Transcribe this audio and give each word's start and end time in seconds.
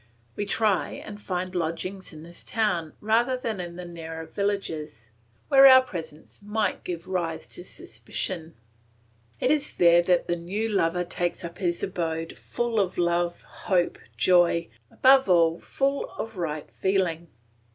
We 0.35 0.47
try 0.47 0.93
and 0.93 1.21
find 1.21 1.53
lodgings 1.53 2.11
in 2.11 2.23
this 2.23 2.43
town, 2.43 2.93
rather 3.01 3.37
than 3.37 3.59
in 3.59 3.75
the 3.75 3.85
nearer 3.85 4.25
villages, 4.25 5.11
where 5.47 5.67
our 5.67 5.83
presence 5.83 6.41
might 6.41 6.83
give 6.83 7.07
rise 7.07 7.45
to 7.49 7.63
suspicion. 7.63 8.55
It 9.39 9.51
is 9.51 9.75
there 9.75 10.01
that 10.01 10.25
the 10.27 10.37
new 10.37 10.69
lover 10.69 11.03
takes 11.03 11.45
up 11.45 11.59
his 11.59 11.83
abode, 11.83 12.35
full 12.39 12.79
of 12.79 12.97
love, 12.97 13.43
hope, 13.43 13.99
joy, 14.17 14.69
above 14.89 15.29
all 15.29 15.59
full 15.59 16.09
of 16.17 16.35
right 16.35 16.71
feeling. 16.71 17.27